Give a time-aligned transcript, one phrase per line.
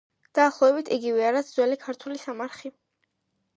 [0.37, 2.75] დაახლოებით იგივეა, რაც ძველი ქართული სამარხი.